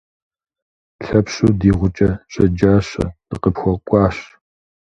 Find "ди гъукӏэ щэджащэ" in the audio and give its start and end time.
1.59-3.05